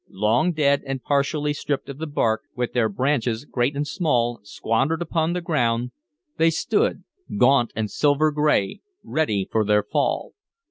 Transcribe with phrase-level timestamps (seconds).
[0.09, 4.99] Long dead, and partially stripped of the bark, with their branches, great and small, squandered
[4.99, 5.91] upon the ground,
[6.37, 7.03] they stood,
[7.37, 10.33] gaunt and silver gray, ready for their fall.